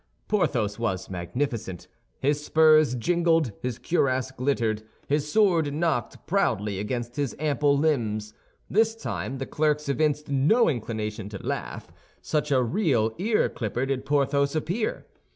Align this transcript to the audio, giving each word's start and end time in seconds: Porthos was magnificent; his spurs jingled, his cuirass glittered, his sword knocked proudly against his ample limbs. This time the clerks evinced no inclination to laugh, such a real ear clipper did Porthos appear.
Porthos 0.27 0.79
was 0.79 1.11
magnificent; 1.11 1.87
his 2.19 2.43
spurs 2.43 2.95
jingled, 2.95 3.51
his 3.61 3.77
cuirass 3.77 4.31
glittered, 4.31 4.81
his 5.07 5.31
sword 5.31 5.71
knocked 5.71 6.25
proudly 6.25 6.79
against 6.79 7.17
his 7.17 7.35
ample 7.37 7.77
limbs. 7.77 8.33
This 8.67 8.95
time 8.95 9.37
the 9.37 9.45
clerks 9.45 9.87
evinced 9.87 10.27
no 10.27 10.67
inclination 10.67 11.29
to 11.29 11.45
laugh, 11.45 11.87
such 12.19 12.49
a 12.51 12.63
real 12.63 13.13
ear 13.19 13.47
clipper 13.47 13.85
did 13.85 14.03
Porthos 14.03 14.55
appear. 14.55 15.05